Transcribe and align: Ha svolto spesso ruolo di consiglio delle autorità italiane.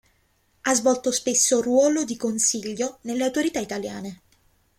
Ha 0.61 0.73
svolto 0.73 1.11
spesso 1.11 1.61
ruolo 1.61 2.03
di 2.05 2.17
consiglio 2.17 2.97
delle 3.01 3.23
autorità 3.25 3.59
italiane. 3.59 4.21